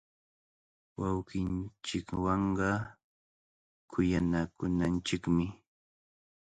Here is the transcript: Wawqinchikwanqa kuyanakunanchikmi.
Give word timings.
Wawqinchikwanqa 0.99 2.69
kuyanakunanchikmi. 3.91 5.45